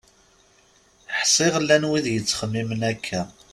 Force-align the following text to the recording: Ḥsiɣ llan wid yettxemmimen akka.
Ḥsiɣ 1.19 1.53
llan 1.63 1.83
wid 1.89 2.05
yettxemmimen 2.13 2.81
akka. 2.91 3.21